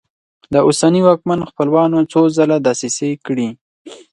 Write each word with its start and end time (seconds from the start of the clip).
د 0.53 0.55
اوسني 0.67 1.01
واکمن 1.03 1.39
خپلوانو 1.49 1.99
څو 2.11 2.21
ځله 2.37 2.57
دسیسې 2.67 3.09
کړي. 3.25 3.49